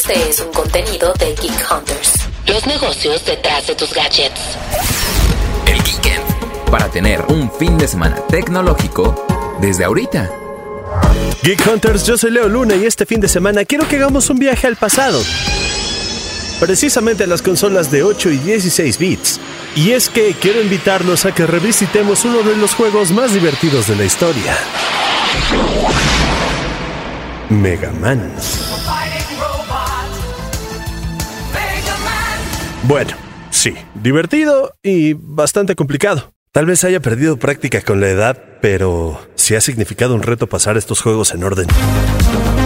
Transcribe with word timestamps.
Este 0.00 0.30
es 0.30 0.40
un 0.40 0.50
contenido 0.50 1.12
de 1.18 1.26
Geek 1.34 1.70
Hunters. 1.70 2.14
Los 2.46 2.66
negocios 2.66 3.22
detrás 3.26 3.66
de 3.66 3.74
tus 3.74 3.92
gadgets. 3.92 4.40
El 5.66 5.82
Geekend. 5.82 6.24
Para 6.70 6.88
tener 6.88 7.20
un 7.28 7.52
fin 7.52 7.76
de 7.76 7.86
semana 7.86 8.16
tecnológico 8.30 9.26
desde 9.60 9.84
ahorita. 9.84 10.30
Geek 11.42 11.66
Hunters, 11.66 12.06
yo 12.06 12.16
soy 12.16 12.30
Leo 12.30 12.48
Luna 12.48 12.76
y 12.76 12.86
este 12.86 13.04
fin 13.04 13.20
de 13.20 13.28
semana 13.28 13.66
quiero 13.66 13.86
que 13.86 13.96
hagamos 13.96 14.30
un 14.30 14.38
viaje 14.38 14.66
al 14.68 14.76
pasado. 14.76 15.22
Precisamente 16.58 17.24
a 17.24 17.26
las 17.26 17.42
consolas 17.42 17.90
de 17.90 18.02
8 18.02 18.30
y 18.30 18.38
16 18.38 18.96
bits. 18.96 19.38
Y 19.76 19.90
es 19.90 20.08
que 20.08 20.32
quiero 20.32 20.62
invitarlos 20.62 21.26
a 21.26 21.34
que 21.34 21.46
revisitemos 21.46 22.24
uno 22.24 22.38
de 22.38 22.56
los 22.56 22.72
juegos 22.72 23.10
más 23.10 23.34
divertidos 23.34 23.86
de 23.88 23.96
la 23.96 24.04
historia. 24.04 24.56
Mega 27.50 27.92
Man. 28.00 28.32
Bueno, 32.84 33.12
sí, 33.50 33.74
divertido 33.94 34.72
y 34.82 35.12
bastante 35.14 35.74
complicado. 35.74 36.32
Tal 36.52 36.66
vez 36.66 36.82
haya 36.82 37.00
perdido 37.00 37.36
práctica 37.36 37.80
con 37.82 38.00
la 38.00 38.08
edad, 38.08 38.42
pero 38.60 39.20
sí 39.34 39.54
ha 39.54 39.60
significado 39.60 40.14
un 40.14 40.22
reto 40.22 40.48
pasar 40.48 40.76
estos 40.76 41.00
juegos 41.00 41.32
en 41.32 41.44
orden. 41.44 41.68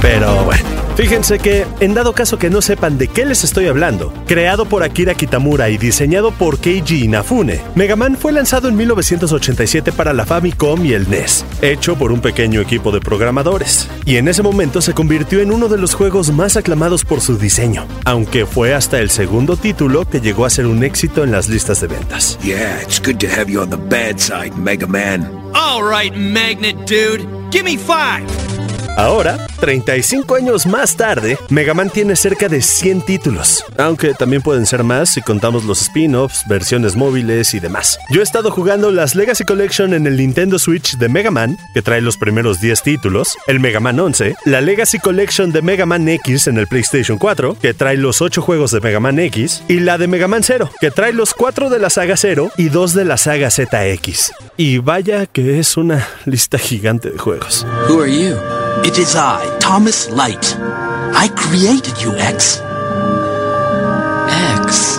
Pero 0.00 0.44
bueno, 0.44 0.68
fíjense 0.96 1.38
que, 1.38 1.66
en 1.80 1.94
dado 1.94 2.12
caso 2.12 2.38
que 2.38 2.50
no 2.50 2.60
sepan 2.62 2.98
de 2.98 3.08
qué 3.08 3.24
les 3.24 3.44
estoy 3.44 3.66
hablando, 3.66 4.12
creado 4.26 4.66
por 4.66 4.82
Akira 4.82 5.14
Kitamura 5.14 5.70
y 5.70 5.78
diseñado 5.78 6.30
por 6.32 6.58
Keiji 6.58 7.04
Inafune, 7.04 7.60
Mega 7.74 7.96
Man 7.96 8.16
fue 8.16 8.32
lanzado 8.32 8.68
en 8.68 8.76
1987 8.76 9.92
para 9.92 10.12
la 10.12 10.26
Famicom 10.26 10.84
y 10.84 10.92
el 10.92 11.08
NES, 11.08 11.44
hecho 11.60 11.96
por 11.96 12.12
un 12.12 12.20
pequeño 12.20 12.60
equipo 12.60 12.92
de 12.92 13.00
programadores. 13.00 13.88
Y 14.04 14.16
en 14.16 14.28
ese 14.28 14.42
momento 14.42 14.80
se 14.80 14.94
convirtió 14.94 15.40
en 15.40 15.52
uno 15.52 15.68
de 15.68 15.78
los 15.78 15.94
juegos 15.94 16.32
más 16.32 16.56
aclamados 16.56 17.04
por 17.04 17.20
su 17.20 17.38
diseño, 17.38 17.86
aunque 18.04 18.46
fue 18.46 18.74
hasta 18.74 19.00
el 19.00 19.10
segundo 19.10 19.56
título 19.56 20.08
que 20.08 20.20
llegó 20.20 20.44
a 20.44 20.50
ser 20.50 20.66
un 20.66 20.84
éxito 20.84 21.24
en 21.24 21.32
las 21.32 21.48
listas 21.48 21.80
de 21.80 21.88
ventas. 21.88 22.38
Yeah, 22.42 22.80
it's 22.82 23.00
good 23.00 23.18
to 23.18 23.28
have 23.28 23.50
you 23.50 23.60
on 23.60 23.70
the 23.70 23.76
bad 23.76 24.18
side, 24.18 24.56
Mega 24.56 24.86
Man. 24.86 25.30
All 25.54 25.82
right, 25.82 26.14
Magnet 26.14 26.76
Dude. 26.86 27.26
Give 27.50 27.64
me 27.64 27.76
five. 27.76 28.24
Ahora, 28.96 29.38
35 29.60 30.34
años 30.34 30.66
más 30.66 30.96
tarde, 30.96 31.38
Mega 31.48 31.72
Man 31.72 31.88
tiene 31.88 32.14
cerca 32.14 32.48
de 32.48 32.60
100 32.60 33.02
títulos, 33.02 33.64
aunque 33.78 34.12
también 34.12 34.42
pueden 34.42 34.66
ser 34.66 34.84
más 34.84 35.08
si 35.08 35.22
contamos 35.22 35.64
los 35.64 35.80
spin-offs, 35.80 36.46
versiones 36.46 36.94
móviles 36.94 37.54
y 37.54 37.60
demás. 37.60 37.98
Yo 38.10 38.20
he 38.20 38.22
estado 38.22 38.50
jugando 38.50 38.90
las 38.90 39.14
Legacy 39.14 39.44
Collection 39.44 39.94
en 39.94 40.06
el 40.06 40.18
Nintendo 40.18 40.58
Switch 40.58 40.98
de 40.98 41.08
Mega 41.08 41.30
Man, 41.30 41.56
que 41.72 41.80
trae 41.80 42.02
los 42.02 42.18
primeros 42.18 42.60
10 42.60 42.82
títulos, 42.82 43.38
el 43.46 43.60
Mega 43.60 43.80
Man 43.80 43.98
11, 43.98 44.36
la 44.44 44.60
Legacy 44.60 44.98
Collection 44.98 45.52
de 45.52 45.62
Mega 45.62 45.86
Man 45.86 46.06
X 46.06 46.46
en 46.46 46.58
el 46.58 46.66
PlayStation 46.66 47.16
4, 47.16 47.56
que 47.60 47.72
trae 47.72 47.96
los 47.96 48.20
8 48.20 48.42
juegos 48.42 48.72
de 48.72 48.80
Mega 48.80 49.00
Man 49.00 49.18
X, 49.18 49.62
y 49.68 49.80
la 49.80 49.96
de 49.96 50.06
Mega 50.06 50.28
Man 50.28 50.42
0, 50.42 50.70
que 50.80 50.90
trae 50.90 51.14
los 51.14 51.32
4 51.32 51.70
de 51.70 51.78
la 51.78 51.88
saga 51.88 52.18
0 52.18 52.50
y 52.58 52.68
2 52.68 52.92
de 52.92 53.04
la 53.06 53.16
saga 53.16 53.50
ZX. 53.50 54.32
Y 54.58 54.78
vaya 54.78 55.24
que 55.24 55.58
es 55.58 55.78
una 55.78 56.06
lista 56.26 56.58
gigante 56.58 57.10
de 57.10 57.18
juegos. 57.18 57.66
Who 57.88 58.02
are 58.02 58.12
you? 58.12 58.61
It 58.80 58.98
is 58.98 59.14
I, 59.14 59.58
Thomas 59.60 60.10
Light. 60.10 60.56
I 61.14 61.28
created 61.36 61.94
you, 62.02 62.12
X. 62.16 62.60
X. 64.58 64.98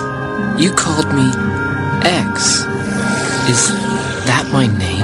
You 0.58 0.72
called 0.72 1.12
me 1.14 1.28
X. 2.06 2.66
Is 3.50 3.74
that 4.26 4.48
my 4.54 4.68
name? 4.68 5.04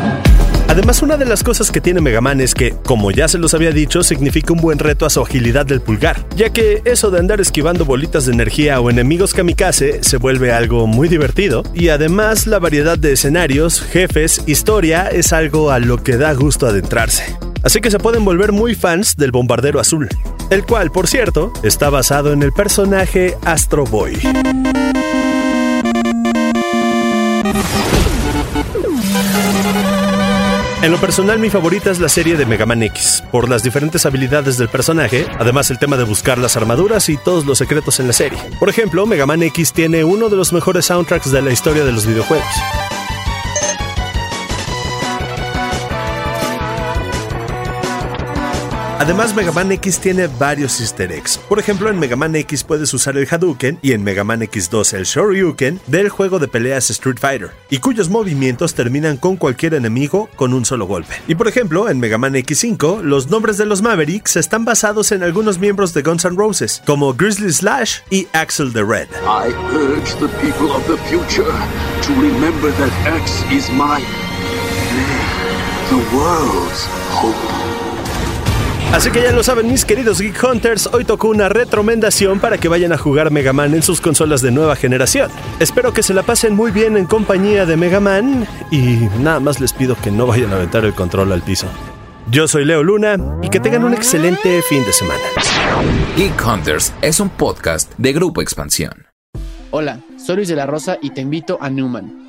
Además, 0.70 1.02
una 1.02 1.18
de 1.18 1.26
las 1.26 1.44
cosas 1.44 1.72
que 1.72 1.82
tiene 1.82 2.00
Mega 2.00 2.22
Man 2.22 2.40
es 2.40 2.54
que, 2.54 2.76
como 2.86 3.12
ya 3.12 3.28
se 3.28 3.40
los 3.40 3.54
había 3.54 3.72
dicho, 3.72 4.04
significa 4.04 4.54
un 4.54 4.62
buen 4.62 4.80
reto 4.80 5.06
a 5.06 5.10
su 5.10 5.20
agilidad 5.20 5.66
del 5.66 5.82
pulgar, 5.82 6.26
ya 6.38 6.52
que 6.52 6.82
eso 6.86 7.10
de 7.10 7.20
andar 7.20 7.42
esquivando 7.42 7.86
bolitas 7.86 8.28
de 8.28 8.34
energía 8.34 8.80
o 8.80 8.90
enemigos 8.90 9.34
kamikaze 9.34 10.04
se 10.04 10.18
vuelve 10.18 10.54
algo 10.54 10.86
muy 10.86 11.10
divertido, 11.10 11.64
y 11.74 11.90
además 11.90 12.46
la 12.46 12.60
variedad 12.60 13.00
de 13.00 13.14
escenarios, 13.14 13.82
jefes, 13.82 14.44
historia 14.46 15.08
es 15.08 15.34
algo 15.34 15.72
a 15.72 15.80
lo 15.80 16.04
que 16.04 16.18
da 16.18 16.34
gusto 16.34 16.68
adentrarse. 16.68 17.49
Así 17.64 17.82
que 17.82 17.92
se 17.92 18.00
pueden 18.00 18.26
volver 18.26 18.52
muy 18.52 18.76
fans 18.76 19.16
del 19.18 19.32
Bombardero 19.32 19.80
Azul, 19.80 20.08
el 20.50 20.66
cual, 20.66 20.92
por 20.92 21.08
cierto, 21.08 21.52
está 21.64 21.90
basado 21.90 22.32
en 22.32 22.44
el 22.44 22.54
personaje 22.54 23.38
Astro 23.44 23.86
Boy. 23.86 24.18
En 30.82 30.94
lo 30.94 30.98
personal, 31.02 31.40
mi 31.40 31.50
favorita 31.50 31.92
es 31.92 32.00
la 32.00 32.08
serie 32.08 32.38
de 32.38 32.46
Mega 32.46 32.66
Man 32.66 32.82
X, 32.84 33.22
por 33.34 33.50
las 33.50 33.64
diferentes 33.64 34.06
habilidades 34.06 34.58
del 34.58 34.70
personaje, 34.70 35.26
además 35.38 35.70
el 35.72 35.78
tema 35.78 35.98
de 35.98 36.06
buscar 36.06 36.38
las 36.38 36.56
armaduras 36.56 37.10
y 37.10 37.18
todos 37.18 37.46
los 37.46 37.58
secretos 37.58 38.00
en 38.00 38.08
la 38.08 38.14
serie. 38.14 38.40
Por 38.60 38.70
ejemplo, 38.70 39.06
Mega 39.06 39.26
Man 39.26 39.44
X 39.44 39.74
tiene 39.74 40.06
uno 40.06 40.30
de 40.30 40.38
los 40.38 40.54
mejores 40.54 40.86
soundtracks 40.86 41.32
de 41.32 41.42
la 41.42 41.52
historia 41.52 41.84
de 41.84 41.92
los 41.92 42.06
videojuegos. 42.06 42.48
Además, 49.00 49.34
Mega 49.34 49.54
Man 49.54 49.72
X 49.72 50.00
tiene 50.00 50.28
varios 50.28 50.82
easter 50.82 51.10
eggs. 51.14 51.38
Por 51.38 51.58
ejemplo, 51.58 51.90
en 51.90 51.98
Mega 51.98 52.18
Man 52.18 52.36
X 52.36 52.66
puedes 52.66 52.94
usar 52.94 53.16
el 53.16 53.26
Hadouken 53.32 53.80
y 53.82 53.94
en 53.94 54.04
Mega 54.04 54.26
Man 54.26 54.42
X2 54.42 54.94
el 54.94 55.06
Shoryuken 55.06 55.80
del 55.88 56.10
juego 56.10 56.38
de 56.38 56.50
peleas 56.50 56.90
Street 56.90 57.18
Fighter, 57.18 57.52
y 57.70 57.78
cuyos 57.78 58.10
movimientos 58.10 58.74
terminan 58.74 59.16
con 59.16 59.38
cualquier 59.38 59.74
enemigo 59.74 60.30
con 60.36 60.54
un 60.54 60.66
solo 60.66 60.86
golpe. 60.86 61.16
Y 61.30 61.36
por 61.36 61.48
ejemplo, 61.48 61.88
en 61.88 62.02
Mega 62.02 62.18
Man 62.18 62.36
X5, 62.36 63.02
los 63.02 63.30
nombres 63.30 63.58
de 63.58 63.66
los 63.66 63.82
Mavericks 63.82 64.36
están 64.36 64.66
basados 64.66 65.14
en 65.14 65.24
algunos 65.24 65.60
miembros 65.60 65.94
de 65.94 66.02
Guns 66.02 66.26
N' 66.26 66.36
Roses, 66.36 66.82
como 66.86 67.14
Grizzly 67.14 67.54
Slash 67.54 68.00
y 68.10 68.28
Axel 68.34 68.74
the 68.74 68.84
Red. 68.84 69.08
I 69.24 69.48
urge 69.74 70.14
the 70.20 70.28
people 70.42 70.76
of 70.76 70.86
the 70.88 70.98
future 71.08 71.54
to 72.02 72.14
remember 72.22 72.70
that 72.74 72.92
X 73.08 73.44
is 73.50 73.70
my 73.72 74.02
the 75.90 75.96
world's 76.14 76.86
hope. 77.12 77.70
Así 78.92 79.12
que 79.12 79.22
ya 79.22 79.32
lo 79.32 79.44
saben 79.44 79.68
mis 79.68 79.86
queridos 79.86 80.20
Geek 80.20 80.44
Hunters, 80.44 80.88
hoy 80.92 81.06
tocó 81.06 81.30
una 81.30 81.48
retromendación 81.48 82.40
para 82.40 82.58
que 82.58 82.68
vayan 82.68 82.92
a 82.92 82.98
jugar 82.98 83.32
Mega 83.32 83.54
Man 83.54 83.76
en 83.76 83.84
sus 83.84 84.02
consolas 84.02 84.42
de 84.42 84.50
nueva 84.50 84.76
generación. 84.76 85.30
Espero 85.60 85.94
que 85.94 86.02
se 86.02 86.14
la 86.16 86.24
pasen 86.24 86.56
muy 86.56 86.72
bien 86.72 86.98
en 86.98 87.06
compañía 87.06 87.68
de 87.68 87.78
Mega 87.78 88.00
Man 88.00 88.48
y 88.72 89.08
nada 89.20 89.40
más 89.40 89.62
les 89.62 89.74
pido 89.74 89.96
que 90.02 90.10
no 90.10 90.26
vayan 90.26 90.52
a 90.52 90.56
aventar 90.56 90.86
el 90.86 90.94
control 90.94 91.32
al 91.32 91.44
piso. 91.44 91.68
Yo 92.32 92.48
soy 92.48 92.66
Leo 92.66 92.84
Luna 92.84 93.16
y 93.44 93.50
que 93.50 93.60
tengan 93.60 93.84
un 93.84 93.94
excelente 93.94 94.62
fin 94.64 94.84
de 94.84 94.92
semana. 94.92 95.22
Geek 96.18 96.46
Hunters 96.46 96.92
es 97.02 97.20
un 97.20 97.30
podcast 97.30 97.94
de 97.98 98.12
Grupo 98.12 98.42
Expansión. 98.42 99.06
Hola, 99.70 100.00
soy 100.18 100.38
Luis 100.38 100.48
de 100.48 100.56
la 100.56 100.66
Rosa 100.66 100.98
y 101.00 101.12
te 101.12 101.22
invito 101.22 101.60
a 101.62 101.70
Newman 101.70 102.29